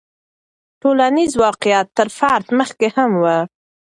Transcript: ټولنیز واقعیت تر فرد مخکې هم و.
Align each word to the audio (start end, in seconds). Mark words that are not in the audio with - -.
ټولنیز 0.81 1.31
واقعیت 1.45 1.87
تر 1.97 2.07
فرد 2.17 2.47
مخکې 2.59 2.87
هم 2.95 3.11
و. 3.21 3.25